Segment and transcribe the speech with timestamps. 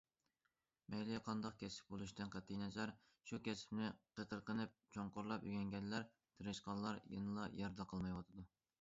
[0.93, 2.95] مەيلى قانداق كەسىپ بولۇشىدىن قەتئىينەزەر،
[3.31, 8.53] شۇ كەسىپنى قېتىرقىنىپ، چوڭقۇرلاپ ئۆگەنگەنلەر، تىرىشقانلار يەنىلا يەردە قالمايۋاتىدۇ.